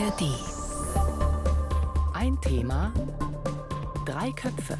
[0.00, 0.22] ARD.
[2.14, 2.92] Ein Thema,
[4.06, 4.78] drei Köpfe.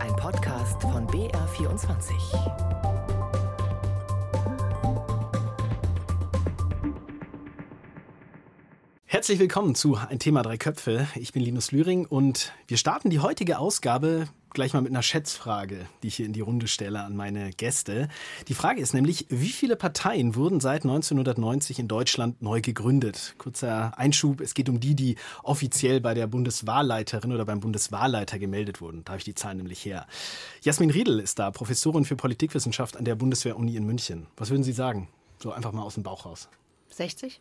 [0.00, 2.12] Ein Podcast von BR24.
[9.06, 11.08] Herzlich willkommen zu Ein Thema Drei Köpfe.
[11.14, 15.86] Ich bin Linus Lühring und wir starten die heutige Ausgabe gleich mal mit einer Schätzfrage,
[16.02, 18.08] die ich hier in die Runde stelle an meine Gäste.
[18.48, 23.34] Die Frage ist nämlich, wie viele Parteien wurden seit 1990 in Deutschland neu gegründet?
[23.38, 28.80] Kurzer Einschub, es geht um die, die offiziell bei der Bundeswahlleiterin oder beim Bundeswahlleiter gemeldet
[28.80, 29.04] wurden.
[29.04, 30.06] Da habe ich die Zahlen nämlich her.
[30.62, 34.26] Jasmin Riedel ist da, Professorin für Politikwissenschaft an der Bundeswehr-Uni in München.
[34.36, 35.08] Was würden Sie sagen?
[35.38, 36.48] So einfach mal aus dem Bauch raus.
[36.90, 37.40] 60?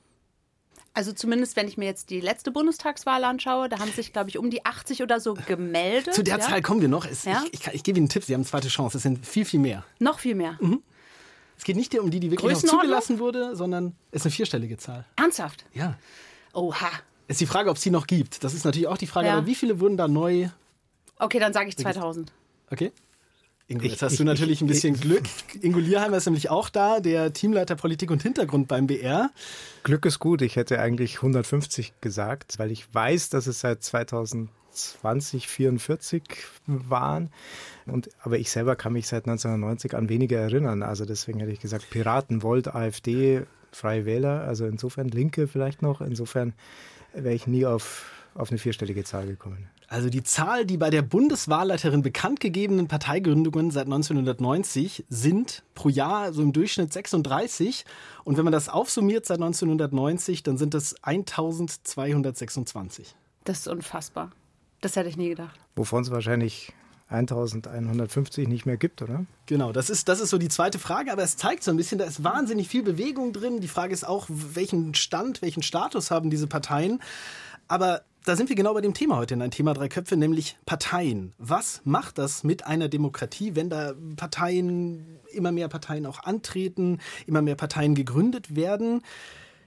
[0.97, 4.39] Also zumindest, wenn ich mir jetzt die letzte Bundestagswahl anschaue, da haben sich, glaube ich,
[4.39, 6.15] um die 80 oder so gemeldet.
[6.15, 6.43] Zu der ja?
[6.43, 7.05] Zahl kommen wir noch.
[7.05, 7.43] Es, Ja?
[7.51, 8.97] Ich, ich, ich gebe Ihnen einen Tipp, Sie haben eine zweite Chance.
[8.97, 9.85] Es sind viel, viel mehr.
[9.99, 10.57] Noch viel mehr.
[11.55, 14.77] Es geht nicht um die, die wirklich noch zugelassen wurde, sondern es ist eine vierstellige
[14.77, 15.05] Zahl.
[15.17, 15.65] Ernsthaft?
[15.71, 15.99] Ja.
[16.53, 16.89] Oha.
[17.27, 18.43] Ist die Frage, ob es die noch gibt.
[18.43, 19.37] Das ist natürlich auch die Frage, Ja.
[19.37, 20.49] aber wie viele wurden da neu?
[21.19, 22.31] Okay, dann sage ich 2000.
[22.71, 22.91] Okay.
[23.69, 25.23] Ingo, Ich- jetzt hast ich- du natürlich ein ich- bisschen Glück.
[25.61, 29.29] Ingo Lierheimer ist nämlich auch da, der Teamleiter Politik und Hintergrund beim BR.
[29.83, 30.41] Glück ist gut.
[30.41, 36.23] Ich hätte eigentlich 150 gesagt, weil ich weiß, dass es seit 2020 44
[36.65, 37.29] waren.
[37.85, 40.81] Und, aber ich selber kann mich seit 1990 an weniger erinnern.
[40.83, 43.43] Also deswegen hätte ich gesagt Piraten, Volt, AfD,
[43.73, 44.43] Freie Wähler.
[44.43, 45.99] Also insofern Linke vielleicht noch.
[45.99, 46.53] Insofern
[47.13, 49.67] wäre ich nie auf, auf eine vierstellige Zahl gekommen.
[49.89, 56.33] Also die Zahl, die bei der Bundeswahlleiterin bekannt gegebenen Parteigründungen seit 1990 sind pro Jahr
[56.33, 57.85] so im Durchschnitt 36.
[58.25, 63.15] Und wenn man das aufsummiert seit 1990, dann sind es 1226.
[63.45, 64.31] Das ist unfassbar.
[64.81, 65.57] Das hätte ich nie gedacht.
[65.77, 66.73] Wovon es wahrscheinlich
[67.07, 69.25] 1150 nicht mehr gibt, oder?
[69.45, 71.97] Genau, das ist, das ist so die zweite Frage, aber es zeigt so ein bisschen,
[71.97, 73.61] da ist wahnsinnig viel Bewegung drin.
[73.61, 77.01] Die Frage ist auch, welchen Stand, welchen Status haben diese Parteien.
[77.69, 80.57] Aber da sind wir genau bei dem Thema heute in ein Thema drei Köpfe, nämlich
[80.65, 81.33] Parteien.
[81.37, 87.41] Was macht das mit einer Demokratie, wenn da Parteien, immer mehr Parteien auch antreten, immer
[87.41, 89.01] mehr Parteien gegründet werden?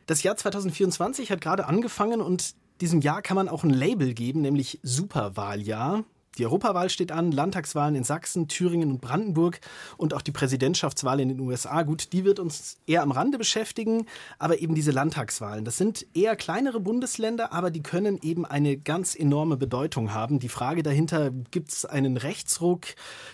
[0.05, 4.43] Das Jahr 2024 hat gerade angefangen und diesem Jahr kann man auch ein Label geben,
[4.43, 6.05] nämlich Superwahljahr.
[6.41, 9.61] Die Europawahl steht an, Landtagswahlen in Sachsen, Thüringen und Brandenburg
[9.99, 11.83] und auch die Präsidentschaftswahl in den USA.
[11.83, 14.07] Gut, die wird uns eher am Rande beschäftigen,
[14.39, 15.67] aber eben diese Landtagswahlen.
[15.67, 20.39] Das sind eher kleinere Bundesländer, aber die können eben eine ganz enorme Bedeutung haben.
[20.39, 22.87] Die Frage dahinter, gibt es einen Rechtsruck?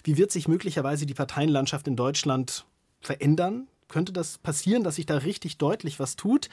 [0.03, 2.67] Wie wird sich möglicherweise die Parteienlandschaft in Deutschland
[3.01, 3.69] verändern?
[3.87, 6.49] Könnte das passieren, dass sich da richtig deutlich was tut?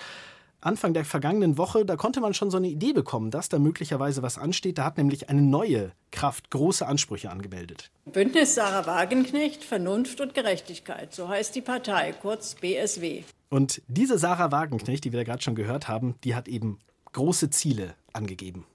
[0.65, 4.21] Anfang der vergangenen Woche, da konnte man schon so eine Idee bekommen, dass da möglicherweise
[4.21, 4.77] was ansteht.
[4.77, 7.91] Da hat nämlich eine neue Kraft große Ansprüche angemeldet.
[8.05, 13.23] Bündnis Sarah Wagenknecht, Vernunft und Gerechtigkeit, so heißt die Partei, kurz BSW.
[13.49, 16.79] Und diese Sarah Wagenknecht, die wir da gerade schon gehört haben, die hat eben
[17.11, 18.65] große Ziele angegeben.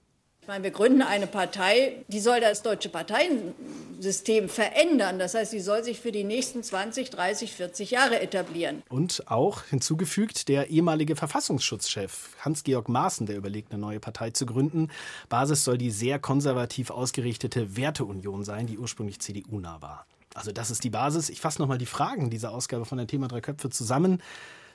[0.49, 5.19] Meine, wir gründen eine Partei, die soll das deutsche Parteiensystem verändern.
[5.19, 8.81] Das heißt, sie soll sich für die nächsten 20, 30, 40 Jahre etablieren.
[8.89, 14.87] Und auch hinzugefügt der ehemalige Verfassungsschutzchef Hans-Georg Maaßen, der überlegt, eine neue Partei zu gründen.
[15.29, 20.07] Basis soll die sehr konservativ ausgerichtete Werteunion sein, die ursprünglich CDU-nah war.
[20.33, 21.29] Also das ist die Basis.
[21.29, 24.19] Ich fasse nochmal die Fragen dieser Ausgabe von der Thema Drei Köpfe zusammen.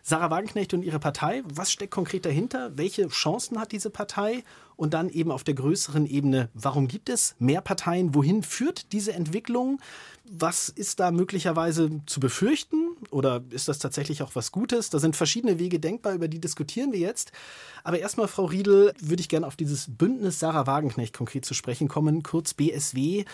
[0.07, 2.77] Sarah Wagenknecht und ihre Partei, was steckt konkret dahinter?
[2.77, 4.45] Welche Chancen hat diese Partei?
[4.77, 8.15] Und dann eben auf der größeren Ebene, warum gibt es mehr Parteien?
[8.15, 9.81] Wohin führt diese Entwicklung?
[10.25, 12.97] Was ist da möglicherweise zu befürchten?
[13.11, 14.91] Oder ist das tatsächlich auch was Gutes?
[14.91, 17.33] Da sind verschiedene Wege denkbar, über die diskutieren wir jetzt.
[17.83, 21.89] Aber erstmal, Frau Riedel, würde ich gerne auf dieses Bündnis Sarah Wagenknecht konkret zu sprechen
[21.89, 23.25] kommen, kurz BSW.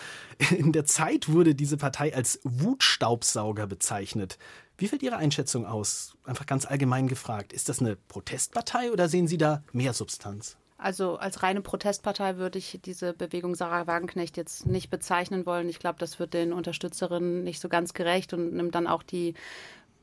[0.57, 4.37] In der Zeit wurde diese Partei als Wutstaubsauger bezeichnet.
[4.81, 6.17] Wie fällt Ihre Einschätzung aus?
[6.23, 7.53] Einfach ganz allgemein gefragt.
[7.53, 10.57] Ist das eine Protestpartei oder sehen Sie da mehr Substanz?
[10.79, 15.69] Also als reine Protestpartei würde ich diese Bewegung Sarah Wagenknecht jetzt nicht bezeichnen wollen.
[15.69, 19.35] Ich glaube, das wird den Unterstützerinnen nicht so ganz gerecht und nimmt dann auch die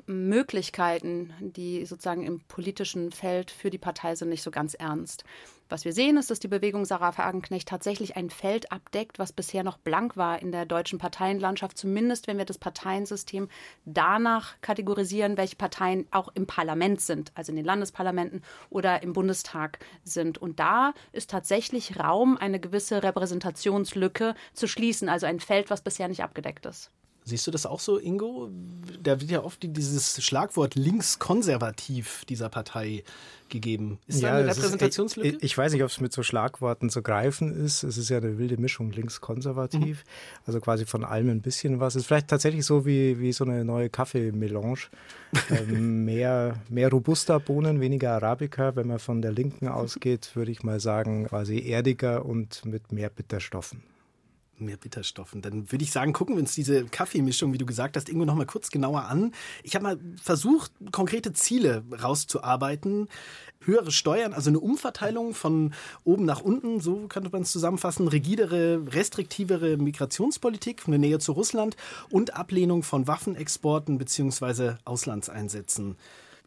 [0.09, 5.25] Möglichkeiten, die sozusagen im politischen Feld für die Partei sind, nicht so ganz ernst.
[5.71, 9.63] Was wir sehen, ist, dass die Bewegung Sarah Wagenknecht tatsächlich ein Feld abdeckt, was bisher
[9.63, 13.49] noch blank war in der deutschen Parteienlandschaft, zumindest wenn wir das Parteiensystem
[13.85, 19.79] danach kategorisieren, welche Parteien auch im Parlament sind, also in den Landesparlamenten oder im Bundestag
[20.05, 20.39] sind.
[20.39, 26.09] Und da ist tatsächlich Raum, eine gewisse Repräsentationslücke zu schließen, also ein Feld, was bisher
[26.09, 26.91] nicht abgedeckt ist.
[27.29, 28.49] Siehst du das auch so, Ingo?
[29.03, 33.05] Da wird ja oft dieses Schlagwort linkskonservativ dieser Partei
[33.51, 33.99] gegeben.
[34.07, 35.29] Ist ja, da eine Repräsentationslücke?
[35.29, 37.83] Ist, ich, ich, weiß nicht, ob es mit so Schlagworten zu greifen ist.
[37.83, 40.43] Es ist ja eine wilde Mischung linkskonservativ, mhm.
[40.47, 41.97] also quasi von allem ein bisschen was.
[41.97, 44.79] Es ist vielleicht tatsächlich so wie, wie so eine neue Kaffeemelange.
[45.51, 48.75] ähm, mehr, mehr robuster Bohnen, weniger Arabica.
[48.75, 53.11] Wenn man von der Linken ausgeht, würde ich mal sagen, quasi erdiger und mit mehr
[53.11, 53.83] Bitterstoffen
[54.61, 55.43] mehr Bitterstoffen.
[55.43, 58.35] Dann würde ich sagen, gucken wir uns diese Kaffeemischung, wie du gesagt hast, irgendwo noch
[58.35, 59.33] mal kurz genauer an.
[59.63, 63.09] Ich habe mal versucht, konkrete Ziele rauszuarbeiten.
[63.65, 65.75] Höhere Steuern, also eine Umverteilung von
[66.05, 71.77] oben nach unten, so könnte man es zusammenfassen, rigidere, restriktivere Migrationspolitik, eine Nähe zu Russland
[72.11, 74.75] und Ablehnung von Waffenexporten bzw.
[74.85, 75.97] Auslandseinsätzen.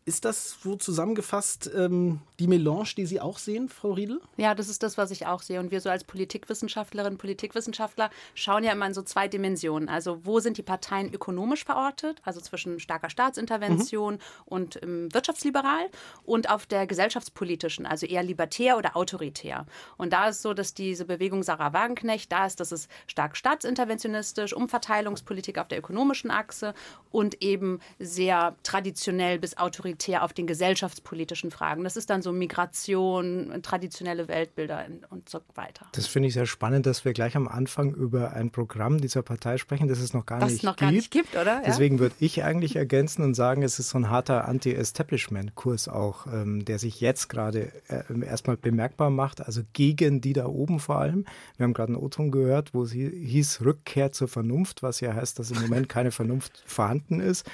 [0.03, 4.19] Ist das so zusammengefasst ähm, die Melange, die Sie auch sehen, Frau Riedel?
[4.35, 5.59] Ja, das ist das, was ich auch sehe.
[5.59, 9.89] Und wir so als Politikwissenschaftlerinnen, Politikwissenschaftler schauen ja immer in so zwei Dimensionen.
[9.89, 14.19] Also wo sind die Parteien ökonomisch verortet, also zwischen starker Staatsintervention mhm.
[14.45, 15.87] und ähm, wirtschaftsliberal
[16.23, 19.67] und auf der gesellschaftspolitischen, also eher libertär oder autoritär.
[19.97, 24.53] Und da ist so, dass diese Bewegung Sarah Wagenknecht da ist, dass es stark staatsinterventionistisch,
[24.53, 26.73] Umverteilungspolitik auf der ökonomischen Achse
[27.11, 31.83] und eben sehr traditionell bis autoritär autoritär auf den gesellschaftspolitischen Fragen.
[31.83, 35.87] Das ist dann so Migration, traditionelle Weltbilder und so weiter.
[35.93, 39.57] Das finde ich sehr spannend, dass wir gleich am Anfang über ein Programm dieser Partei
[39.57, 40.79] sprechen, das es noch gar, das nicht, noch gibt.
[40.81, 41.35] gar nicht gibt.
[41.35, 41.55] oder?
[41.55, 41.61] Ja?
[41.65, 46.65] Deswegen würde ich eigentlich ergänzen und sagen, es ist so ein harter Anti-Establishment-Kurs auch, ähm,
[46.65, 51.25] der sich jetzt gerade äh, erstmal bemerkbar macht, also gegen die da oben vor allem.
[51.57, 55.37] Wir haben gerade einen O-Ton gehört, wo sie hieß Rückkehr zur Vernunft, was ja heißt,
[55.39, 57.49] dass im Moment keine Vernunft vorhanden ist.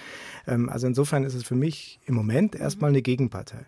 [0.45, 3.65] Ähm, also insofern ist es für mich im Moment erstmal eine Gegenpartei.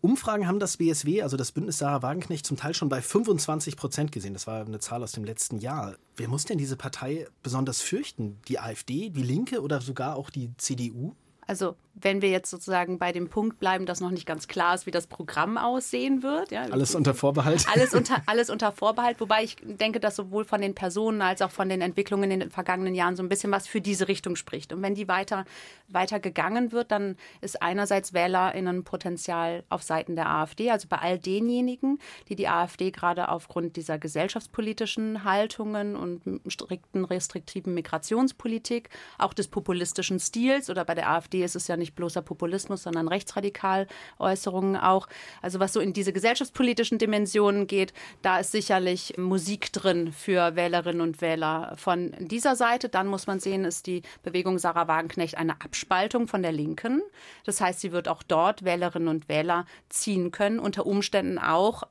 [0.00, 4.12] Umfragen haben das BSW, also das Bündnis Sarah Wagenknecht, zum Teil schon bei 25 Prozent
[4.12, 4.32] gesehen.
[4.32, 5.96] Das war eine Zahl aus dem letzten Jahr.
[6.16, 8.38] Wer muss denn diese Partei besonders fürchten?
[8.46, 11.14] Die AfD, die Linke oder sogar auch die CDU?
[11.48, 14.86] Also wenn wir jetzt sozusagen bei dem Punkt bleiben, dass noch nicht ganz klar ist,
[14.86, 16.50] wie das Programm aussehen wird.
[16.50, 17.66] Ja, alles unter Vorbehalt.
[17.74, 21.50] Alles unter, alles unter Vorbehalt, wobei ich denke, dass sowohl von den Personen als auch
[21.50, 24.72] von den Entwicklungen in den vergangenen Jahren so ein bisschen was für diese Richtung spricht.
[24.72, 25.44] Und wenn die weiter,
[25.88, 31.98] weiter gegangen wird, dann ist einerseits WählerInnenpotenzial auf Seiten der AfD, also bei all denjenigen,
[32.28, 40.20] die die AfD gerade aufgrund dieser gesellschaftspolitischen Haltungen und strikten restriktiven Migrationspolitik, auch des populistischen
[40.20, 43.86] Stils oder bei der AfD ist es ja nicht nicht bloßer Populismus, sondern rechtsradikal
[44.18, 45.08] Äußerungen auch.
[45.40, 51.00] Also was so in diese gesellschaftspolitischen Dimensionen geht, da ist sicherlich Musik drin für Wählerinnen
[51.00, 52.88] und Wähler von dieser Seite.
[52.90, 57.02] Dann muss man sehen, ist die Bewegung Sarah Wagenknecht eine Abspaltung von der Linken.
[57.44, 61.84] Das heißt, sie wird auch dort Wählerinnen und Wähler ziehen können, unter Umständen auch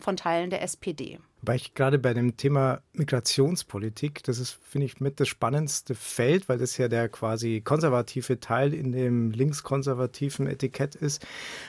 [0.00, 1.18] von Teilen der SPD.
[1.40, 6.48] Weil ich gerade bei dem Thema Migrationspolitik, das ist, finde ich, mit das spannendste Feld,
[6.48, 11.24] weil das ja der quasi konservative Teil in dem linkskonservativen Etikett ist.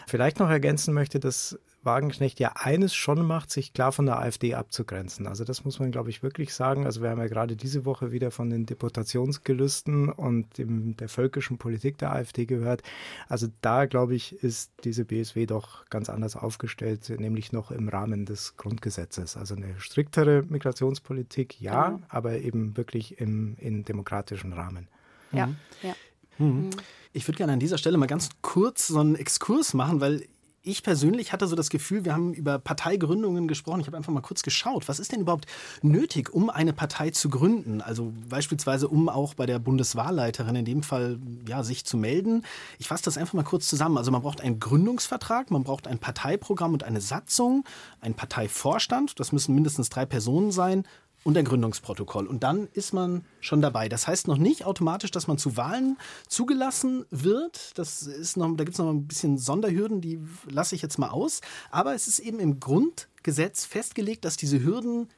[0.07, 4.53] Vielleicht noch ergänzen möchte, dass Wagenknecht ja eines schon macht, sich klar von der AfD
[4.55, 5.27] abzugrenzen.
[5.27, 6.85] Also das muss man, glaube ich, wirklich sagen.
[6.85, 11.57] Also wir haben ja gerade diese Woche wieder von den Deportationsgelüsten und dem, der völkischen
[11.57, 12.83] Politik der AfD gehört.
[13.27, 18.25] Also da, glaube ich, ist diese BSW doch ganz anders aufgestellt, nämlich noch im Rahmen
[18.25, 19.37] des Grundgesetzes.
[19.37, 22.03] Also eine striktere Migrationspolitik, ja, mhm.
[22.09, 24.87] aber eben wirklich im, in demokratischen Rahmen.
[25.31, 25.55] Ja, mhm.
[25.81, 25.95] ja.
[26.39, 26.69] Mhm.
[27.11, 30.25] Ich würde gerne an dieser Stelle mal ganz kurz so einen Exkurs machen, weil
[30.61, 33.81] ich persönlich hatte so das Gefühl, wir haben über Parteigründungen gesprochen.
[33.81, 35.45] Ich habe einfach mal kurz geschaut, was ist denn überhaupt
[35.81, 37.81] nötig, um eine Partei zu gründen?
[37.81, 42.43] Also beispielsweise, um auch bei der Bundeswahlleiterin in dem Fall ja, sich zu melden.
[42.77, 43.97] Ich fasse das einfach mal kurz zusammen.
[43.97, 47.63] Also man braucht einen Gründungsvertrag, man braucht ein Parteiprogramm und eine Satzung,
[48.01, 50.83] einen Parteivorstand, das müssen mindestens drei Personen sein,
[51.23, 52.27] und ein Gründungsprotokoll.
[52.27, 53.89] Und dann ist man schon dabei.
[53.89, 55.97] Das heißt noch nicht automatisch, dass man zu Wahlen
[56.27, 57.77] zugelassen wird.
[57.77, 61.09] Das ist noch, da gibt es noch ein bisschen Sonderhürden, die lasse ich jetzt mal
[61.09, 61.41] aus.
[61.71, 65.09] Aber es ist eben im Grundgesetz festgelegt, dass diese Hürden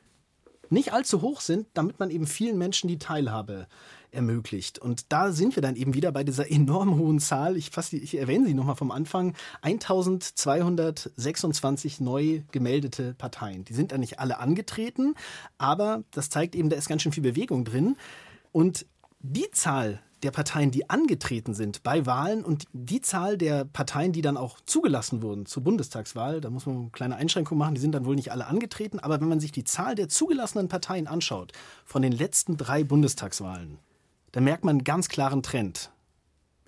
[0.70, 3.68] nicht allzu hoch sind, damit man eben vielen Menschen die Teilhabe
[4.12, 4.80] ermöglicht.
[4.80, 7.58] Und da sind wir dann eben wieder bei dieser enorm hohen Zahl.
[7.58, 9.36] Ich, fasse, ich erwähne sie nochmal vom Anfang.
[9.62, 13.66] 1226 neu gemeldete Parteien.
[13.66, 15.16] Die sind da nicht alle angetreten,
[15.58, 17.98] aber das zeigt eben, da ist ganz schön viel Bewegung drin.
[18.52, 18.86] Und
[19.20, 24.22] die Zahl der Parteien, die angetreten sind bei Wahlen und die Zahl der Parteien, die
[24.22, 27.94] dann auch zugelassen wurden zur Bundestagswahl, da muss man eine kleine Einschränkung machen, die sind
[27.94, 31.54] dann wohl nicht alle angetreten, aber wenn man sich die Zahl der zugelassenen Parteien anschaut
[31.86, 33.80] von den letzten drei Bundestagswahlen,
[34.32, 35.92] da merkt man einen ganz klaren Trend.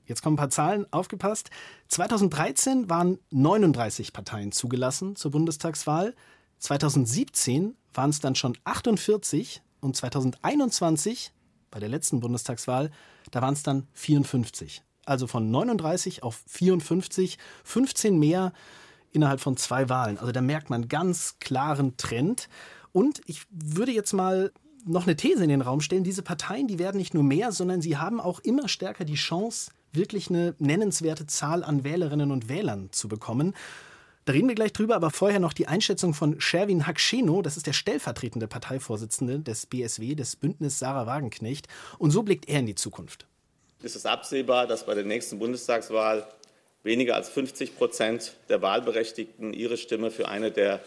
[0.06, 1.50] Jetzt kommen ein paar Zahlen, aufgepasst.
[1.88, 6.14] 2013 waren 39 Parteien zugelassen zur Bundestagswahl.
[6.60, 11.32] 2017 waren es dann schon 48 und 2021
[11.74, 12.92] bei der letzten Bundestagswahl,
[13.32, 14.84] da waren es dann 54.
[15.06, 18.54] Also von 39 auf 54, 15 mehr
[19.12, 20.18] innerhalb von zwei Wahlen.
[20.20, 22.48] Also da merkt man ganz klaren Trend.
[22.92, 24.52] Und ich würde jetzt mal
[24.86, 26.04] noch eine These in den Raum stellen.
[26.04, 29.72] Diese Parteien, die werden nicht nur mehr, sondern sie haben auch immer stärker die Chance,
[29.92, 33.54] wirklich eine nennenswerte Zahl an Wählerinnen und Wählern zu bekommen.
[34.26, 37.68] Da reden wir gleich drüber, aber vorher noch die Einschätzung von Sherwin Haksheno, das ist
[37.68, 41.68] der stellvertretende Parteivorsitzende des BSW, des Bündnis Sarah Wagenknecht.
[42.00, 43.28] Und so blickt er in die Zukunft.
[43.82, 46.26] Ist es absehbar, dass bei der nächsten Bundestagswahl
[46.84, 50.80] weniger als 50 Prozent der Wahlberechtigten ihre Stimme für eine der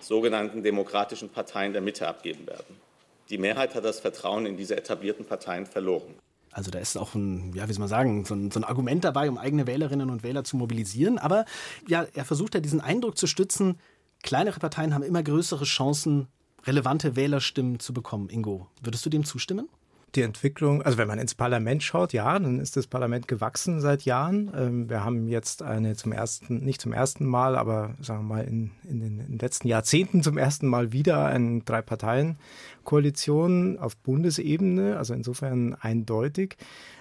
[0.00, 2.87] sogenannten demokratischen Parteien der Mitte abgeben werden?
[3.30, 6.14] Die Mehrheit hat das Vertrauen in diese etablierten Parteien verloren.
[6.50, 9.04] Also da ist auch ein, ja, wie soll man sagen, so ein, so ein, Argument
[9.04, 11.18] dabei, um eigene Wählerinnen und Wähler zu mobilisieren.
[11.18, 11.44] Aber
[11.86, 13.78] ja, er versucht ja diesen Eindruck zu stützen,
[14.22, 16.26] kleinere Parteien haben immer größere Chancen,
[16.64, 18.30] relevante Wählerstimmen zu bekommen.
[18.30, 19.68] Ingo, würdest du dem zustimmen?
[20.14, 24.02] Die Entwicklung, also wenn man ins Parlament schaut, ja, dann ist das Parlament gewachsen seit
[24.02, 24.52] Jahren.
[24.54, 28.44] Ähm, wir haben jetzt eine zum ersten, nicht zum ersten Mal, aber sagen wir mal
[28.44, 35.74] in, in den letzten Jahrzehnten zum ersten Mal wieder eine Drei-Parteien-Koalition auf Bundesebene, also insofern
[35.74, 36.56] eindeutig.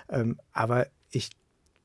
[0.10, 1.30] Ähm, aber ich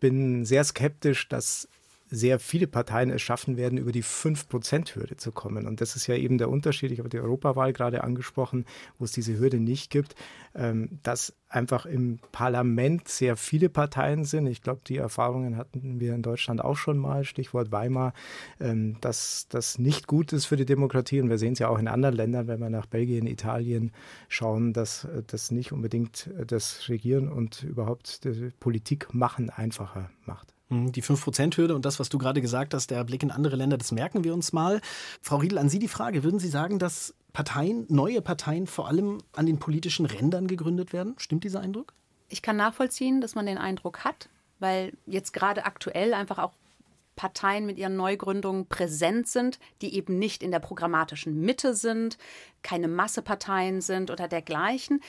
[0.01, 1.69] bin sehr skeptisch, dass
[2.13, 5.67] sehr viele Parteien es schaffen werden, über die 5-Prozent-Hürde zu kommen.
[5.67, 6.93] Und das ist ja eben der Unterschied.
[6.93, 8.67] Ich habe die Europawahl gerade angesprochen,
[8.99, 10.15] wo es diese Hürde nicht gibt,
[10.55, 14.47] ähm, dass einfach im Parlament sehr viele Parteien sind.
[14.47, 18.13] Ich glaube, die Erfahrungen hatten wir in Deutschland auch schon mal, Stichwort Weimar,
[18.61, 21.23] ähm, dass das nicht gut ist für die Demokratie.
[21.23, 23.91] Und wir sehen es ja auch in anderen Ländern, wenn wir nach Belgien, Italien
[24.29, 28.21] schauen, dass äh, das nicht unbedingt äh, das Regieren und überhaupt
[28.61, 30.53] Politik machen einfacher macht.
[30.73, 33.77] Hm, die 5%-Hürde und das, was du gerade gesagt hast, der Blick in andere Länder,
[33.77, 34.81] das merken wir uns mal.
[35.21, 39.19] Frau Riedel, an Sie die Frage, würden Sie sagen, dass Parteien, neue Parteien vor allem
[39.35, 41.15] an den politischen Rändern gegründet werden?
[41.19, 41.93] Stimmt dieser Eindruck?
[42.31, 46.55] Ich kann nachvollziehen, dass man den Eindruck hat, weil jetzt gerade aktuell einfach auch
[47.17, 52.17] Parteien mit ihren Neugründungen präsent sind, die eben nicht in der programmatischen Mitte sind,
[52.63, 55.03] keine Masseparteien sind oder dergleichen.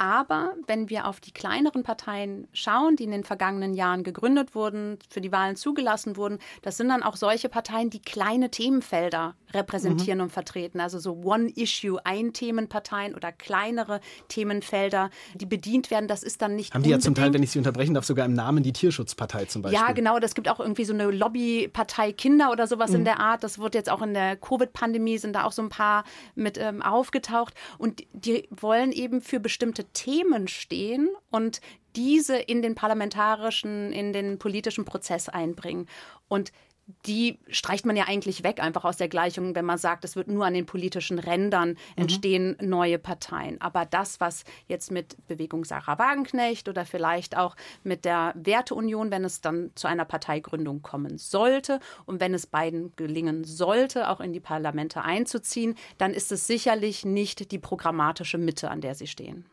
[0.00, 4.98] Aber wenn wir auf die kleineren Parteien schauen, die in den vergangenen Jahren gegründet wurden,
[5.10, 10.18] für die Wahlen zugelassen wurden, das sind dann auch solche Parteien, die kleine Themenfelder repräsentieren
[10.20, 10.24] mhm.
[10.24, 10.80] und vertreten.
[10.80, 16.08] Also so One-Issue, Ein-Themenparteien oder kleinere Themenfelder, die bedient werden.
[16.08, 16.72] Das ist dann nicht.
[16.72, 19.44] Haben die ja zum Teil, wenn ich Sie unterbrechen darf, sogar im Namen die Tierschutzpartei
[19.46, 19.80] zum Beispiel.
[19.80, 20.18] Ja, genau.
[20.18, 22.96] Das gibt auch irgendwie so eine Lobbypartei Kinder oder sowas mhm.
[22.96, 23.44] in der Art.
[23.44, 26.04] Das wird jetzt auch in der Covid-Pandemie sind da auch so ein paar
[26.34, 27.52] mit ähm, aufgetaucht.
[27.76, 31.60] Und die wollen eben für bestimmte Themen stehen und
[31.96, 35.86] diese in den parlamentarischen, in den politischen Prozess einbringen.
[36.28, 36.52] Und
[37.06, 40.28] die streicht man ja eigentlich weg, einfach aus der Gleichung, wenn man sagt, es wird
[40.28, 41.76] nur an den politischen Rändern mhm.
[41.96, 42.68] entstehen mhm.
[42.68, 43.60] neue Parteien.
[43.60, 49.24] Aber das, was jetzt mit Bewegung Sarah Wagenknecht oder vielleicht auch mit der Werteunion, wenn
[49.24, 54.32] es dann zu einer Parteigründung kommen sollte und wenn es beiden gelingen sollte, auch in
[54.32, 59.44] die Parlamente einzuziehen, dann ist es sicherlich nicht die programmatische Mitte, an der sie stehen.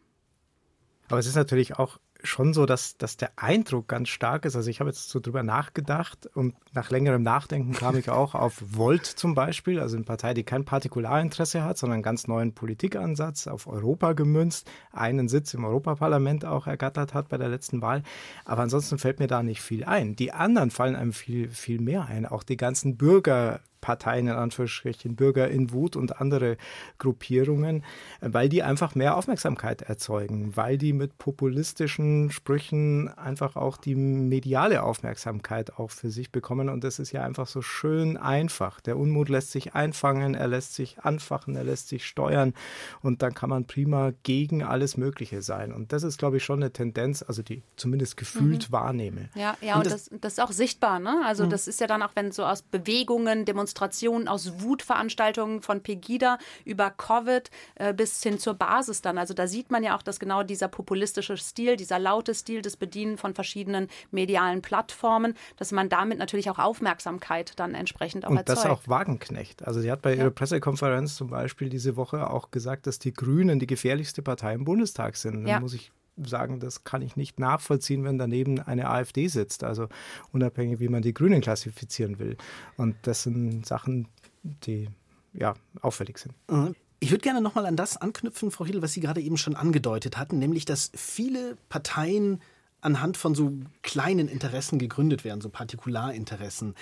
[1.09, 4.55] Aber es ist natürlich auch schon so, dass, dass der Eindruck ganz stark ist.
[4.55, 8.61] Also ich habe jetzt so drüber nachgedacht und nach längerem Nachdenken kam ich auch auf
[8.65, 13.47] Volt zum Beispiel, also eine Partei, die kein Partikularinteresse hat, sondern einen ganz neuen Politikansatz
[13.47, 18.03] auf Europa gemünzt, einen Sitz im Europaparlament auch ergattert hat bei der letzten Wahl.
[18.45, 20.15] Aber ansonsten fällt mir da nicht viel ein.
[20.15, 22.25] Die anderen fallen einem viel, viel mehr ein.
[22.25, 26.57] Auch die ganzen Bürger Parteien in Anführungsstrichen, Bürger in Wut und andere
[26.97, 27.83] Gruppierungen,
[28.21, 34.83] weil die einfach mehr Aufmerksamkeit erzeugen, weil die mit populistischen Sprüchen einfach auch die mediale
[34.83, 36.69] Aufmerksamkeit auch für sich bekommen.
[36.69, 38.81] Und das ist ja einfach so schön einfach.
[38.81, 42.53] Der Unmut lässt sich einfangen, er lässt sich anfachen, er lässt sich steuern
[43.01, 45.71] und dann kann man prima gegen alles Mögliche sein.
[45.71, 48.73] Und das ist, glaube ich, schon eine Tendenz, also die zumindest gefühlt mhm.
[48.73, 49.29] wahrnehme.
[49.35, 51.21] Ja, ja, und, und das, das, ist auch sichtbar, ne?
[51.25, 51.49] Also mhm.
[51.49, 56.37] das ist ja dann auch, wenn so aus Bewegungen, Demonstrationen, Demonstrationen, aus Wutveranstaltungen von Pegida
[56.65, 59.17] über Covid äh, bis hin zur Basis dann.
[59.17, 62.77] Also da sieht man ja auch, dass genau dieser populistische Stil, dieser laute Stil des
[62.77, 68.37] Bedienen von verschiedenen medialen Plattformen, dass man damit natürlich auch Aufmerksamkeit dann entsprechend auch Und
[68.37, 68.59] erzeugt.
[68.59, 69.67] das auch Wagenknecht.
[69.67, 70.23] Also sie hat bei ja.
[70.23, 74.63] ihrer Pressekonferenz zum Beispiel diese Woche auch gesagt, dass die Grünen die gefährlichste Partei im
[74.63, 75.45] Bundestag sind.
[75.45, 75.55] Ja.
[75.55, 75.91] Da muss ich
[76.25, 79.63] sagen, das kann ich nicht nachvollziehen, wenn daneben eine AfD sitzt.
[79.63, 79.87] Also
[80.31, 82.37] unabhängig, wie man die Grünen klassifizieren will.
[82.75, 84.07] Und das sind Sachen,
[84.43, 84.89] die
[85.33, 86.33] ja auffällig sind.
[86.49, 86.75] Mhm.
[86.99, 90.17] Ich würde gerne nochmal an das anknüpfen, Frau Hiedl, was Sie gerade eben schon angedeutet
[90.17, 92.41] hatten, nämlich, dass viele Parteien
[92.81, 96.73] anhand von so kleinen Interessen gegründet werden, so Partikularinteressen.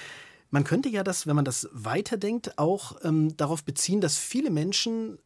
[0.52, 5.18] Man könnte ja das, wenn man das weiterdenkt, auch ähm, darauf beziehen, dass viele Menschen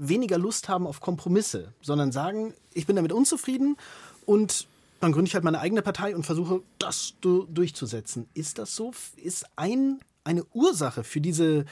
[0.00, 3.76] weniger Lust haben auf Kompromisse, sondern sagen, ich bin damit unzufrieden
[4.26, 4.66] und
[5.00, 8.28] dann gründe ich halt meine eigene Partei und versuche, das durchzusetzen.
[8.34, 8.92] Ist das so?
[9.16, 11.64] Ist ein, eine Ursache für diese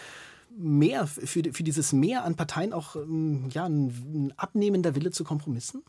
[0.56, 5.24] Mehr, für, für dieses Mehr an Parteien auch ähm, ja, ein, ein abnehmender Wille zu
[5.24, 5.82] Kompromissen?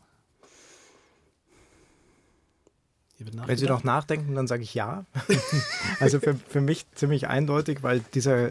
[3.46, 5.04] Wenn Sie noch nachdenken, dann sage ich ja.
[6.00, 8.50] also für, für mich ziemlich eindeutig, weil dieser,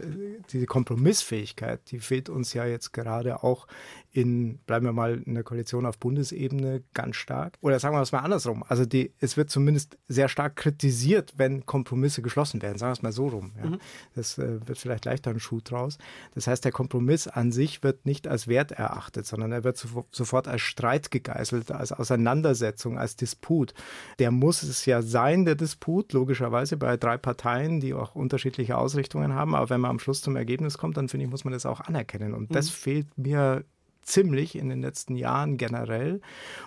[0.50, 3.66] diese Kompromissfähigkeit, die fehlt uns ja jetzt gerade auch
[4.12, 7.56] in, bleiben wir mal in der Koalition auf Bundesebene ganz stark.
[7.60, 8.64] Oder sagen wir es mal andersrum.
[8.66, 12.78] Also die, es wird zumindest sehr stark kritisiert, wenn Kompromisse geschlossen werden.
[12.78, 13.52] Sagen wir es mal so rum.
[13.56, 13.70] Ja.
[13.70, 13.78] Mhm.
[14.16, 15.98] Das äh, wird vielleicht leichter ein Schuh draus.
[16.34, 20.06] Das heißt, der Kompromiss an sich wird nicht als Wert erachtet, sondern er wird so,
[20.10, 23.74] sofort als Streit gegeißelt, als Auseinandersetzung, als Disput.
[24.18, 29.34] Der muss es ja sein, der Disput, logischerweise bei drei Parteien, die auch unterschiedliche Ausrichtungen
[29.34, 29.54] haben.
[29.54, 31.80] Aber wenn man am Schluss zum Ergebnis kommt, dann finde ich, muss man das auch
[31.80, 32.34] anerkennen.
[32.34, 32.54] Und mhm.
[32.54, 33.64] das fehlt mir
[34.10, 36.20] ziemlich in den letzten Jahren generell.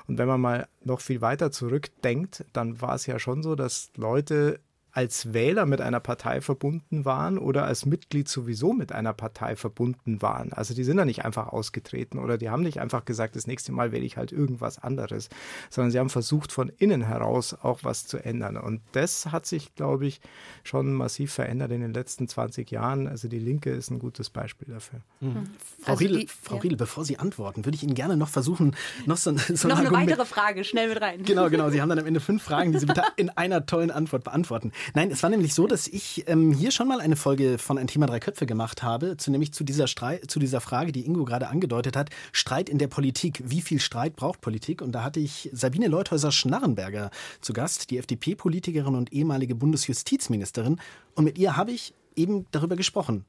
[0.07, 3.91] Und wenn man mal noch viel weiter zurückdenkt, dann war es ja schon so, dass
[3.95, 4.59] Leute
[4.93, 10.21] als Wähler mit einer Partei verbunden waren oder als Mitglied sowieso mit einer Partei verbunden
[10.21, 10.53] waren.
[10.53, 13.71] Also die sind da nicht einfach ausgetreten oder die haben nicht einfach gesagt, das nächste
[13.71, 15.29] Mal wähle ich halt irgendwas anderes,
[15.71, 18.55] sondern sie haben versucht, von innen heraus auch was zu ändern.
[18.55, 20.21] Und das hat sich, glaube ich,
[20.63, 23.07] schon massiv verändert in den letzten 20 Jahren.
[23.07, 24.99] Also die Linke ist ein gutes Beispiel dafür.
[25.21, 25.29] Mhm.
[25.29, 25.49] mhm.
[25.81, 26.75] Frau, also Riedel, die, Frau ja.
[26.75, 28.75] Bevor Sie antworten, würde ich Ihnen gerne noch versuchen,
[29.07, 31.23] noch so, so noch eine weitere Frage, schnell mit rein.
[31.23, 31.71] Genau, genau.
[31.71, 34.71] Sie haben dann am Ende fünf Fragen, die Sie bitte in einer tollen Antwort beantworten.
[34.93, 37.87] Nein, es war nämlich so, dass ich ähm, hier schon mal eine Folge von Ein
[37.87, 41.23] Thema Drei Köpfe gemacht habe, zu, nämlich zu dieser, Streit, zu dieser Frage, die Ingo
[41.25, 43.41] gerade angedeutet hat, Streit in der Politik.
[43.45, 44.81] Wie viel Streit braucht Politik?
[44.81, 47.11] Und da hatte ich Sabine Leuthäuser-Schnarrenberger
[47.41, 50.79] zu Gast, die FDP-Politikerin und ehemalige Bundesjustizministerin.
[51.15, 53.25] Und mit ihr habe ich eben darüber gesprochen.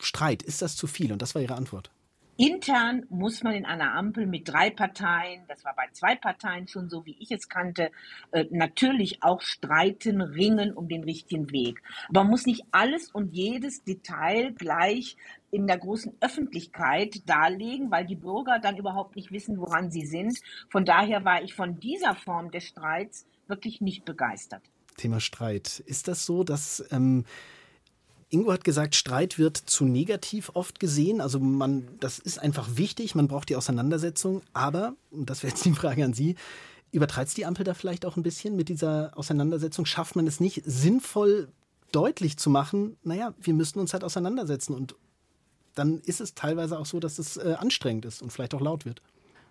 [0.00, 1.12] Streit, ist das zu viel?
[1.12, 1.90] Und das war ihre Antwort.
[2.40, 6.88] Intern muss man in einer Ampel mit drei Parteien, das war bei zwei Parteien schon
[6.88, 7.90] so, wie ich es kannte,
[8.30, 11.82] äh, natürlich auch streiten, ringen um den richtigen Weg.
[12.08, 15.16] Aber man muss nicht alles und jedes Detail gleich
[15.50, 20.38] in der großen Öffentlichkeit darlegen, weil die Bürger dann überhaupt nicht wissen, woran sie sind.
[20.70, 24.62] Von daher war ich von dieser Form des Streits wirklich nicht begeistert.
[24.96, 25.80] Thema Streit.
[25.86, 27.24] Ist das so, dass ähm,
[28.30, 31.20] Ingo hat gesagt, Streit wird zu negativ oft gesehen.
[31.20, 34.42] Also man, das ist einfach wichtig, man braucht die Auseinandersetzung.
[34.52, 36.36] Aber, und das wäre jetzt die Frage an Sie,
[36.92, 39.86] übertreibt die Ampel da vielleicht auch ein bisschen mit dieser Auseinandersetzung?
[39.86, 41.48] Schafft man es nicht sinnvoll
[41.92, 44.94] deutlich zu machen, naja, wir müssen uns halt auseinandersetzen und
[45.74, 48.84] dann ist es teilweise auch so, dass es äh, anstrengend ist und vielleicht auch laut
[48.84, 49.00] wird.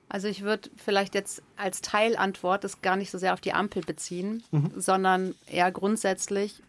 [0.09, 3.81] Also ich würde vielleicht jetzt als Teilantwort das gar nicht so sehr auf die Ampel
[3.81, 4.71] beziehen, mhm.
[4.75, 6.61] sondern eher grundsätzlich,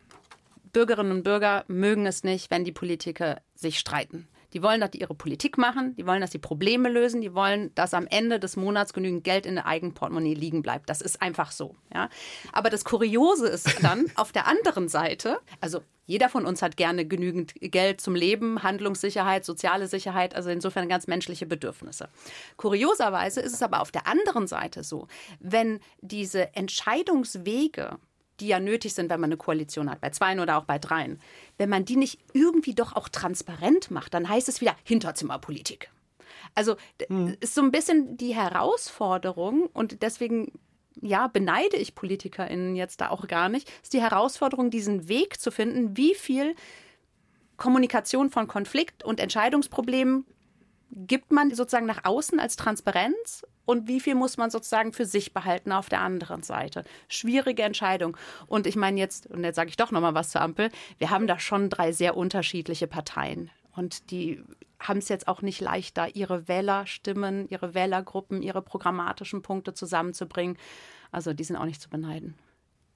[0.72, 4.28] Bürgerinnen und Bürger mögen es nicht, wenn die Politiker sich streiten.
[4.54, 7.74] Die wollen, dass die ihre Politik machen, die wollen, dass sie Probleme lösen, die wollen,
[7.74, 10.88] dass am Ende des Monats genügend Geld in der Eigenportemonnaie liegen bleibt.
[10.88, 11.76] Das ist einfach so.
[11.92, 12.08] Ja?
[12.52, 17.04] Aber das Kuriose ist dann auf der anderen Seite, also jeder von uns hat gerne
[17.04, 22.08] genügend Geld zum Leben, Handlungssicherheit, soziale Sicherheit, also insofern ganz menschliche Bedürfnisse.
[22.56, 25.06] Kurioserweise ist es aber auf der anderen Seite so,
[25.38, 27.98] wenn diese Entscheidungswege
[28.40, 31.20] die ja nötig sind, wenn man eine Koalition hat, bei zweien oder auch bei dreien,
[31.56, 35.90] wenn man die nicht irgendwie doch auch transparent macht, dann heißt es wieder Hinterzimmerpolitik.
[36.54, 37.36] Also hm.
[37.40, 40.52] ist so ein bisschen die Herausforderung und deswegen
[41.00, 45.50] ja, beneide ich PolitikerInnen jetzt da auch gar nicht, ist die Herausforderung, diesen Weg zu
[45.50, 46.54] finden, wie viel
[47.56, 50.24] Kommunikation von Konflikt und Entscheidungsproblemen
[50.90, 55.34] gibt man sozusagen nach außen als Transparenz und wie viel muss man sozusagen für sich
[55.34, 56.84] behalten auf der anderen Seite?
[57.06, 58.16] Schwierige Entscheidung.
[58.46, 61.26] Und ich meine jetzt, und jetzt sage ich doch nochmal was zur Ampel, wir haben
[61.26, 63.50] da schon drei sehr unterschiedliche Parteien.
[63.76, 64.42] Und die
[64.80, 70.56] haben es jetzt auch nicht leichter, ihre Wählerstimmen, ihre Wählergruppen, ihre programmatischen Punkte zusammenzubringen.
[71.12, 72.36] Also die sind auch nicht zu beneiden.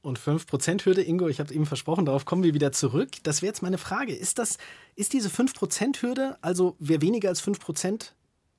[0.00, 3.11] Und 5%-Hürde, Ingo, ich habe eben versprochen, darauf kommen wir wieder zurück.
[3.24, 4.14] Das wäre jetzt meine Frage.
[4.14, 4.56] Ist, das,
[4.96, 8.12] ist diese 5%-Hürde, also wer weniger als 5%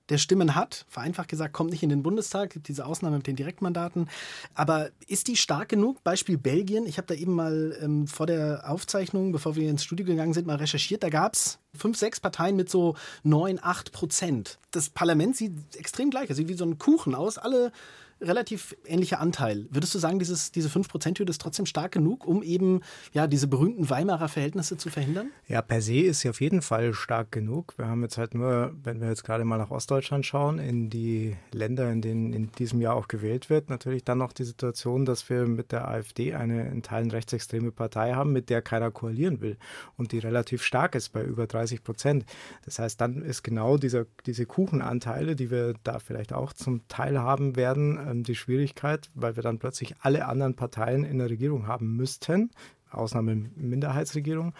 [0.10, 3.36] der Stimmen hat, vereinfacht gesagt, kommt nicht in den Bundestag, gibt diese Ausnahme mit den
[3.36, 4.10] Direktmandaten.
[4.54, 6.04] Aber ist die stark genug?
[6.04, 6.86] Beispiel Belgien.
[6.86, 10.46] Ich habe da eben mal ähm, vor der Aufzeichnung, bevor wir ins Studio gegangen sind,
[10.46, 11.04] mal recherchiert.
[11.04, 14.60] Da gab es fünf, sechs Parteien mit so neun, acht Prozent.
[14.72, 17.38] Das Parlament sieht extrem gleich, sieht wie so ein Kuchen aus.
[17.38, 17.72] Alle
[18.22, 19.68] relativ ähnlicher Anteil.
[19.70, 22.82] Würdest du sagen, dieses, diese 5%-Hürde ist trotzdem stark genug, um eben
[23.14, 25.32] ja, diese berühmten Weimarer Verhältnisse zu verhindern?
[25.48, 27.74] Ja, per se ist sie auf jeden Fall stark genug.
[27.78, 31.36] Wir haben jetzt halt nur, wenn wir jetzt gerade mal nach Ostdeutschland schauen, in die
[31.52, 35.30] Länder, in denen in diesem Jahr auch gewählt wird, natürlich dann noch die Situation, dass
[35.30, 39.58] wir mit der AfD eine in Teilen rechtsextreme Partei haben, mit der keiner koalieren will
[39.98, 42.26] und die relativ stark ist bei über 30 Prozent.
[42.66, 47.20] Das heißt, dann ist genau dieser, diese Kuchenanteile, die wir da vielleicht auch zum Teil
[47.20, 51.68] haben werden, ähm, die Schwierigkeit, weil wir dann plötzlich alle anderen Parteien in der Regierung
[51.68, 52.52] haben müssten,
[52.92, 54.54] Ausnahme Minderheitsregierung,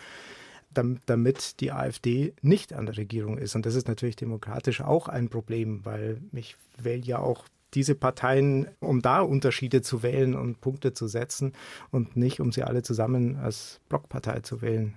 [1.06, 3.56] damit die AfD nicht an der Regierung ist.
[3.56, 8.68] Und das ist natürlich demokratisch auch ein Problem, weil mich wählt ja auch diese Parteien,
[8.80, 11.54] um da Unterschiede zu wählen und Punkte zu setzen
[11.92, 14.96] und nicht, um sie alle zusammen als Blockpartei zu wählen.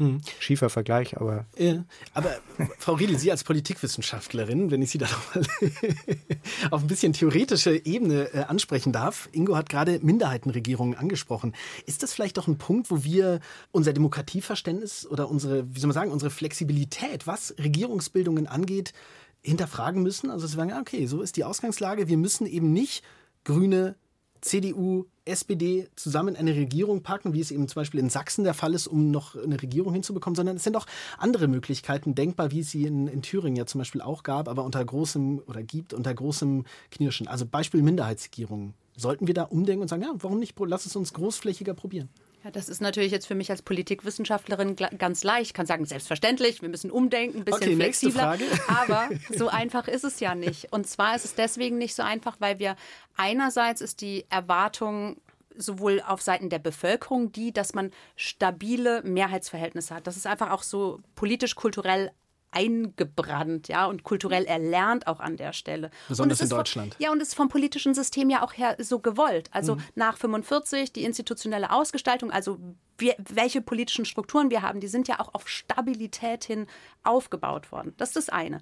[0.00, 0.22] Mhm.
[0.38, 1.44] Schiefer Vergleich, aber.
[1.58, 1.84] Ja,
[2.14, 2.38] aber
[2.78, 5.46] Frau Riedel, Sie als Politikwissenschaftlerin, wenn ich Sie da nochmal
[6.70, 9.28] auf ein bisschen theoretische Ebene äh, ansprechen darf.
[9.32, 11.54] Ingo hat gerade Minderheitenregierungen angesprochen.
[11.84, 13.40] Ist das vielleicht doch ein Punkt, wo wir
[13.72, 18.94] unser Demokratieverständnis oder unsere, wie soll man sagen, unsere Flexibilität, was Regierungsbildungen angeht,
[19.42, 20.30] hinterfragen müssen?
[20.30, 22.08] Also, es wäre, okay, so ist die Ausgangslage.
[22.08, 23.04] Wir müssen eben nicht
[23.44, 23.96] Grüne,
[24.40, 28.74] CDU, SPD zusammen eine Regierung packen, wie es eben zum Beispiel in Sachsen der Fall
[28.74, 30.86] ist, um noch eine Regierung hinzubekommen, sondern es sind auch
[31.18, 34.64] andere Möglichkeiten denkbar, wie es sie in, in Thüringen ja zum Beispiel auch gab, aber
[34.64, 37.28] unter großem oder gibt unter großem Knirschen.
[37.28, 38.74] Also Beispiel Minderheitsregierungen.
[38.96, 40.54] Sollten wir da umdenken und sagen, ja, warum nicht?
[40.58, 42.10] Lass es uns großflächiger probieren.
[42.42, 45.48] Ja, das ist natürlich jetzt für mich als Politikwissenschaftlerin ganz leicht.
[45.48, 48.38] Ich kann sagen, selbstverständlich, wir müssen umdenken, ein bisschen okay, flexibler.
[48.68, 50.72] Aber so einfach ist es ja nicht.
[50.72, 52.76] Und zwar ist es deswegen nicht so einfach, weil wir
[53.16, 55.18] einerseits ist die Erwartung
[55.54, 60.06] sowohl auf Seiten der Bevölkerung die, dass man stabile Mehrheitsverhältnisse hat.
[60.06, 62.10] Das ist einfach auch so politisch-kulturell
[62.52, 65.90] eingebrannt, ja, und kulturell erlernt auch an der Stelle.
[66.08, 66.94] Besonders in Deutschland.
[66.94, 69.48] Von, ja, und es ist vom politischen System ja auch her so gewollt.
[69.52, 69.82] Also mhm.
[69.94, 72.58] nach 45 die institutionelle Ausgestaltung, also
[72.98, 76.66] wir, welche politischen Strukturen wir haben, die sind ja auch auf Stabilität hin
[77.02, 77.94] aufgebaut worden.
[77.96, 78.60] Das ist das eine.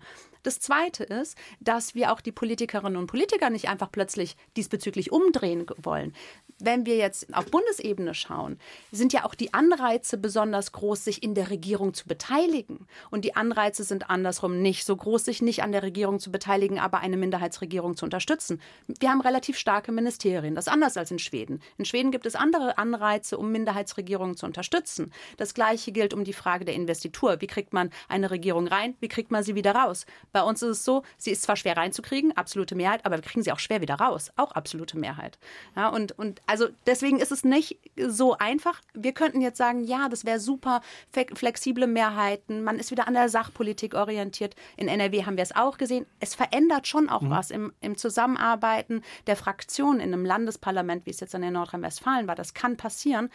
[0.49, 5.67] Das Zweite ist, dass wir auch die Politikerinnen und Politiker nicht einfach plötzlich diesbezüglich umdrehen
[5.77, 6.15] wollen.
[6.59, 8.59] Wenn wir jetzt auf Bundesebene schauen,
[8.91, 12.89] sind ja auch die Anreize besonders groß, sich in der Regierung zu beteiligen.
[13.11, 16.81] Und die Anreize sind andersrum nicht so groß, sich nicht an der Regierung zu beteiligen,
[16.81, 18.61] aber eine Minderheitsregierung zu unterstützen.
[18.87, 20.55] Wir haben relativ starke Ministerien.
[20.55, 21.61] Das ist anders als in Schweden.
[21.77, 25.13] In Schweden gibt es andere Anreize, um Minderheitsregierungen zu unterstützen.
[25.37, 27.41] Das Gleiche gilt um die Frage der Investitur.
[27.41, 28.97] Wie kriegt man eine Regierung rein?
[28.99, 30.07] Wie kriegt man sie wieder raus?
[30.39, 33.43] Bei uns ist es so, sie ist zwar schwer reinzukriegen, absolute Mehrheit, aber wir kriegen
[33.43, 35.37] sie auch schwer wieder raus, auch absolute Mehrheit.
[35.75, 38.81] Ja, und, und also deswegen ist es nicht so einfach.
[38.95, 43.29] Wir könnten jetzt sagen, ja, das wäre super, flexible Mehrheiten, man ist wieder an der
[43.29, 44.55] Sachpolitik orientiert.
[44.77, 46.07] In NRW haben wir es auch gesehen.
[46.21, 47.31] Es verändert schon auch mhm.
[47.31, 52.37] was im, im Zusammenarbeiten der Fraktionen in einem Landesparlament, wie es jetzt in Nordrhein-Westfalen war.
[52.37, 53.29] Das kann passieren.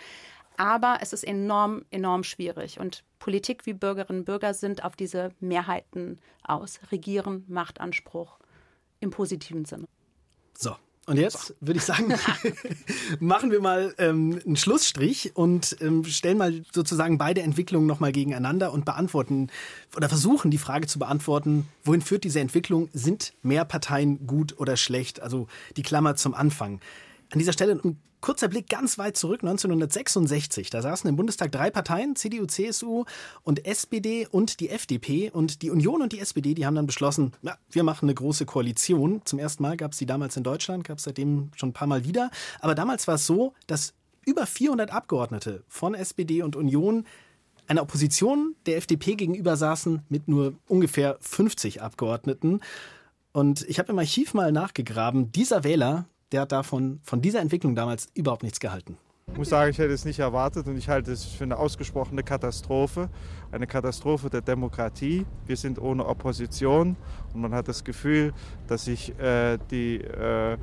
[0.58, 2.80] Aber es ist enorm, enorm schwierig.
[2.80, 6.80] Und Politik wie Bürgerinnen und Bürger sind auf diese Mehrheiten aus.
[6.92, 8.39] Regieren, Machtanspruch
[9.00, 9.88] im positiven Sinne.
[10.58, 12.13] So, und jetzt würde ich sagen,
[13.20, 18.72] machen wir mal ähm, einen Schlussstrich und ähm, stellen mal sozusagen beide Entwicklungen nochmal gegeneinander
[18.72, 19.50] und beantworten
[19.98, 22.88] oder versuchen die Frage zu beantworten, wohin führt diese Entwicklung?
[22.94, 25.22] Sind mehr Parteien gut oder schlecht?
[25.22, 26.80] Also die Klammer zum Anfang.
[27.34, 30.69] An dieser Stelle ein kurzer Blick ganz weit zurück, 1966.
[30.69, 33.06] Da saßen im Bundestag drei Parteien, CDU, CSU
[33.41, 35.32] und SPD und die FDP.
[35.32, 38.46] Und die Union und die SPD, die haben dann beschlossen, ja, wir machen eine große
[38.46, 39.24] Koalition.
[39.26, 41.88] Zum ersten Mal gab es die damals in Deutschland, gab es seitdem schon ein paar
[41.88, 42.30] Mal wieder.
[42.60, 43.96] Aber damals war es so, dass
[44.28, 47.08] über 400 Abgeordnete von SPD und Union
[47.65, 52.62] einer Opposition der FDP gegenüber saßen mit nur ungefähr 50 Abgeordneten.
[53.32, 57.76] Und ich habe im Archiv mal nachgegraben, dieser Wähler, der hat davon, von dieser Entwicklung
[57.76, 58.98] damals überhaupt nichts gehalten.
[59.32, 62.24] Ich muss sagen, ich hätte es nicht erwartet und ich halte es für eine ausgesprochene
[62.24, 63.10] Katastrophe.
[63.52, 65.26] Eine Katastrophe der Demokratie.
[65.48, 66.98] Wir sind ohne Opposition
[67.34, 68.34] und man hat das Gefühl,
[68.67, 70.58] dass sich äh, die äh,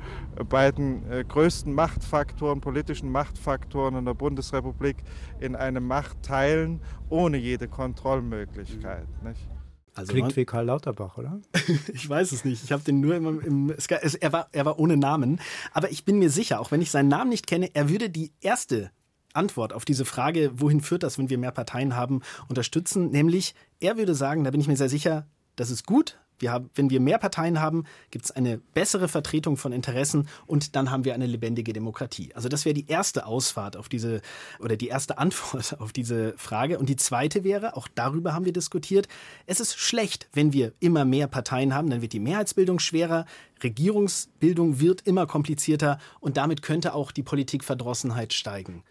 [0.47, 4.97] beiden äh, größten Machtfaktoren, politischen Machtfaktoren in der Bundesrepublik
[5.39, 9.07] in eine Macht teilen, ohne jede Kontrollmöglichkeit.
[9.23, 9.50] Nicht?
[9.93, 11.39] Also Klingt wie Karl Lauterbach, oder?
[11.93, 12.63] ich weiß es nicht.
[12.63, 15.41] Ich habe den nur im, im es, er, war, er war ohne Namen.
[15.73, 18.31] Aber ich bin mir sicher, auch wenn ich seinen Namen nicht kenne, er würde die
[18.39, 18.91] erste
[19.33, 23.11] Antwort auf diese Frage, wohin führt das, wenn wir mehr Parteien haben, unterstützen.
[23.11, 26.69] Nämlich, er würde sagen, da bin ich mir sehr sicher, das ist gut, Wir haben,
[26.75, 31.05] wenn wir mehr Parteien haben, gibt es eine bessere Vertretung von Interessen und dann haben
[31.05, 32.31] wir eine lebendige Demokratie.
[32.35, 34.21] Also das wäre die erste Ausfahrt auf diese
[34.59, 36.79] oder die erste Antwort auf diese Frage.
[36.79, 39.07] Und die zweite wäre, auch darüber haben wir diskutiert,
[39.45, 43.25] es ist schlecht, wenn wir immer mehr Parteien haben, dann wird die Mehrheitsbildung schwerer,
[43.63, 48.83] Regierungsbildung wird immer komplizierter und damit könnte auch die Politikverdrossenheit steigen.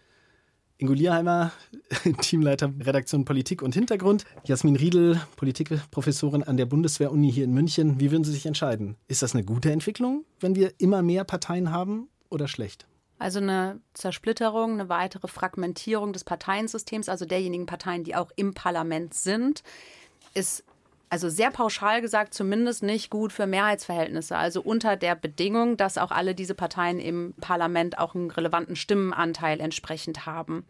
[0.81, 1.51] Ingo Lierheimer,
[2.21, 4.25] Teamleiter Redaktion Politik und Hintergrund.
[4.45, 7.99] Jasmin Riedel, Politikprofessorin an der Bundeswehr-Uni hier in München.
[7.99, 8.97] Wie würden Sie sich entscheiden?
[9.07, 12.87] Ist das eine gute Entwicklung, wenn wir immer mehr Parteien haben oder schlecht?
[13.19, 19.13] Also eine Zersplitterung, eine weitere Fragmentierung des Parteiensystems, also derjenigen Parteien, die auch im Parlament
[19.13, 19.61] sind,
[20.33, 20.63] ist
[21.11, 24.37] also sehr pauschal gesagt, zumindest nicht gut für Mehrheitsverhältnisse.
[24.37, 29.59] Also unter der Bedingung, dass auch alle diese Parteien im Parlament auch einen relevanten Stimmenanteil
[29.59, 30.65] entsprechend haben.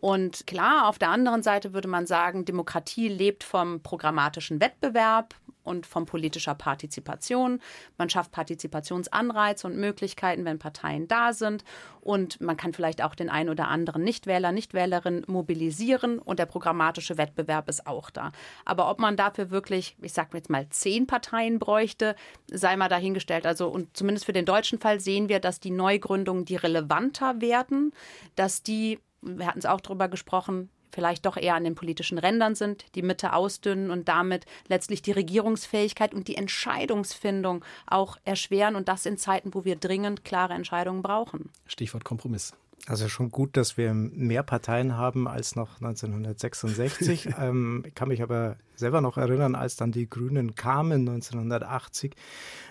[0.00, 5.34] Und klar, auf der anderen Seite würde man sagen, Demokratie lebt vom programmatischen Wettbewerb
[5.70, 7.60] und von politischer Partizipation.
[7.96, 11.64] Man schafft Partizipationsanreize und Möglichkeiten, wenn Parteien da sind.
[12.00, 16.18] Und man kann vielleicht auch den einen oder anderen Nichtwähler, Nichtwählerin mobilisieren.
[16.18, 18.32] Und der programmatische Wettbewerb ist auch da.
[18.64, 22.16] Aber ob man dafür wirklich, ich sage jetzt mal, zehn Parteien bräuchte,
[22.50, 23.46] sei mal dahingestellt.
[23.46, 27.92] Also, und zumindest für den deutschen Fall sehen wir, dass die Neugründungen, die relevanter werden,
[28.34, 32.54] dass die wir hatten es auch darüber gesprochen, vielleicht doch eher an den politischen Rändern
[32.54, 38.88] sind, die Mitte ausdünnen und damit letztlich die Regierungsfähigkeit und die Entscheidungsfindung auch erschweren und
[38.88, 41.50] das in Zeiten, wo wir dringend klare Entscheidungen brauchen.
[41.66, 42.52] Stichwort Kompromiss.
[42.86, 47.28] Also schon gut, dass wir mehr Parteien haben als noch 1966.
[47.38, 52.16] ähm, ich kann mich aber selber noch erinnern, als dann die Grünen kamen 1980.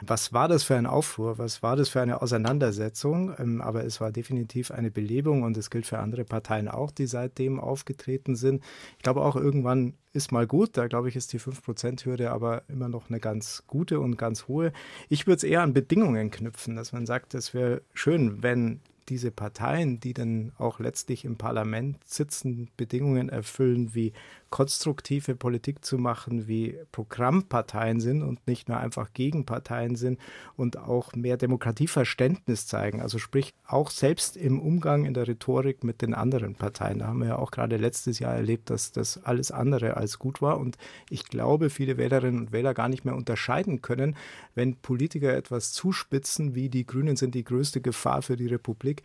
[0.02, 1.38] Was war das für ein Aufruhr?
[1.38, 3.34] Was war das für eine Auseinandersetzung?
[3.38, 7.06] Ähm, aber es war definitiv eine Belebung und es gilt für andere Parteien auch, die
[7.06, 8.64] seitdem aufgetreten sind.
[8.98, 10.76] Ich glaube auch irgendwann ist mal gut.
[10.76, 14.74] Da glaube ich, ist die 5%-Hürde aber immer noch eine ganz gute und ganz hohe.
[15.08, 19.32] Ich würde es eher an Bedingungen knüpfen, dass man sagt, es wäre schön, wenn diese
[19.32, 24.14] Parteien, die dann auch letztlich im Parlament sitzen, Bedingungen erfüllen, wie
[24.50, 30.20] konstruktive Politik zu machen, wie Programmparteien sind und nicht nur einfach Gegenparteien sind
[30.56, 33.02] und auch mehr Demokratieverständnis zeigen.
[33.02, 37.00] Also sprich auch selbst im Umgang in der Rhetorik mit den anderen Parteien.
[37.00, 40.42] Da haben wir ja auch gerade letztes Jahr erlebt, dass das alles andere als gut
[40.42, 40.60] war.
[40.60, 40.78] Und
[41.10, 44.16] ich glaube, viele Wählerinnen und Wähler gar nicht mehr unterscheiden können,
[44.56, 49.04] wenn Politiker etwas zuspitzen, wie die Grünen sind die größte Gefahr für die Republik,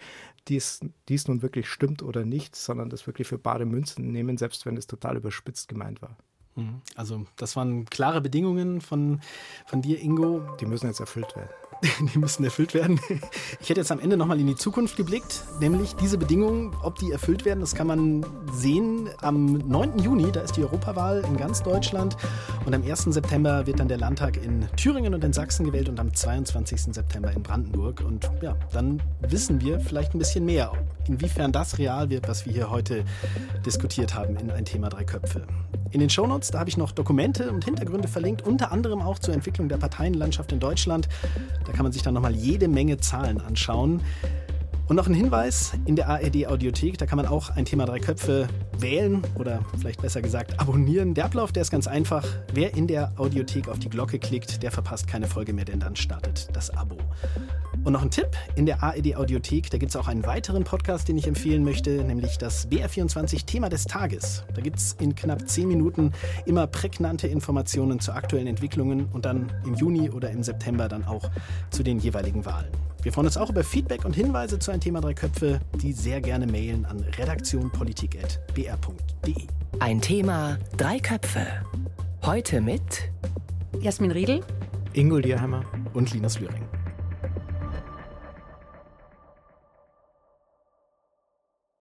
[0.48, 4.66] dies, dies nun wirklich stimmt oder nicht, sondern das wirklich für bare Münzen nehmen, selbst
[4.66, 6.16] wenn es total überspitzt gemeint war.
[6.56, 6.82] Mhm.
[6.94, 9.20] Also das waren klare Bedingungen von,
[9.66, 10.40] von dir, Ingo.
[10.60, 11.50] Die müssen jetzt erfüllt werden.
[12.14, 13.00] die müssen erfüllt werden.
[13.60, 17.10] Ich hätte jetzt am Ende nochmal in die Zukunft geblickt, nämlich diese Bedingungen, ob die
[17.10, 19.98] erfüllt werden, das kann man sehen am 9.
[19.98, 22.16] Juni, da ist die Europawahl in ganz Deutschland
[22.64, 23.04] und am 1.
[23.04, 26.94] September wird dann der Landtag in Thüringen und in Sachsen gewählt und am 22.
[26.94, 28.02] September in Brandenburg.
[28.06, 30.72] Und ja, dann wissen wir vielleicht ein bisschen mehr,
[31.06, 33.04] inwiefern das real wird, was wir hier heute
[33.66, 35.46] diskutiert haben in ein Thema Drei Köpfe.
[35.90, 39.34] In den Shownotes, da habe ich noch Dokumente und Hintergründe verlinkt, unter anderem auch zur
[39.34, 41.08] Entwicklung der Parteienlandschaft in Deutschland.
[41.64, 44.02] Da kann man sich dann nochmal jede Menge Zahlen anschauen.
[44.86, 48.00] Und noch ein Hinweis in der ARD Audiothek, da kann man auch ein Thema drei
[48.00, 51.14] Köpfe wählen oder vielleicht besser gesagt abonnieren.
[51.14, 52.26] Der Ablauf, der ist ganz einfach.
[52.52, 55.96] Wer in der Audiothek auf die Glocke klickt, der verpasst keine Folge mehr, denn dann
[55.96, 56.98] startet das Abo.
[57.82, 61.08] Und noch ein Tipp, in der ARD Audiothek, da gibt es auch einen weiteren Podcast,
[61.08, 64.44] den ich empfehlen möchte, nämlich das BR24 Thema des Tages.
[64.54, 66.12] Da gibt es in knapp 10 Minuten
[66.44, 71.30] immer prägnante Informationen zu aktuellen Entwicklungen und dann im Juni oder im September dann auch
[71.70, 72.70] zu den jeweiligen Wahlen.
[73.02, 76.20] Wir freuen uns auch über Feedback und Hinweise zu ein Thema Drei Köpfe, die sehr
[76.20, 79.46] gerne mailen an redaktionpolitik.br.de.
[79.78, 81.46] Ein Thema Drei Köpfe.
[82.24, 83.12] Heute mit
[83.80, 84.40] Jasmin Riedel,
[84.92, 86.64] Ingo Dierheimer und Linus Lühring.